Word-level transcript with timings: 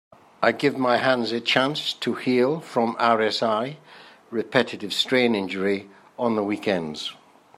I 0.41 0.51
give 0.51 0.79
my 0.79 0.97
hands 0.97 1.31
a 1.31 1.39
chance 1.39 1.93
to 1.93 2.15
heal 2.15 2.59
from 2.59 2.95
RSI 2.95 3.75
(Repetitive 4.31 4.93
Strain 4.95 5.35
Injury) 5.35 5.91
on 6.17 6.35
the 6.35 6.43
weekends. 6.43 7.15